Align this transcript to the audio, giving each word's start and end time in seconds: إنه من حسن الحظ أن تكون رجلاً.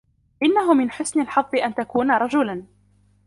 إنه 0.43 0.73
من 0.73 0.91
حسن 0.91 1.21
الحظ 1.21 1.55
أن 1.55 1.73
تكون 1.75 2.11
رجلاً. 2.11 2.63